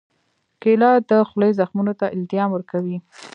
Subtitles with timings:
[0.61, 2.97] کېله د خولې زخمونو ته التیام ورکوي.